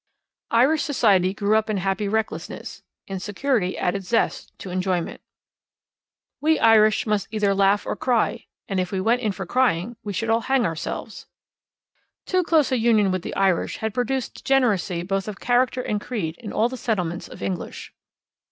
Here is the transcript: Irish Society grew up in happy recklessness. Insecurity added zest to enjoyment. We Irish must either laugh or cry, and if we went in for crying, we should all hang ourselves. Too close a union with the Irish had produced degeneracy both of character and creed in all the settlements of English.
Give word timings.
Irish 0.49 0.81
Society 0.81 1.31
grew 1.31 1.55
up 1.55 1.69
in 1.69 1.77
happy 1.77 2.07
recklessness. 2.07 2.81
Insecurity 3.07 3.77
added 3.77 4.03
zest 4.03 4.51
to 4.57 4.71
enjoyment. 4.71 5.21
We 6.41 6.57
Irish 6.57 7.05
must 7.05 7.27
either 7.29 7.53
laugh 7.53 7.85
or 7.85 7.95
cry, 7.95 8.47
and 8.67 8.79
if 8.79 8.91
we 8.91 8.99
went 8.99 9.21
in 9.21 9.31
for 9.31 9.45
crying, 9.45 9.97
we 10.03 10.11
should 10.11 10.31
all 10.31 10.41
hang 10.41 10.65
ourselves. 10.65 11.27
Too 12.25 12.41
close 12.41 12.71
a 12.71 12.79
union 12.79 13.11
with 13.11 13.21
the 13.21 13.35
Irish 13.35 13.77
had 13.77 13.93
produced 13.93 14.33
degeneracy 14.33 15.03
both 15.03 15.27
of 15.27 15.39
character 15.39 15.83
and 15.83 16.01
creed 16.01 16.35
in 16.39 16.51
all 16.51 16.67
the 16.67 16.77
settlements 16.77 17.27
of 17.27 17.43
English. 17.43 17.93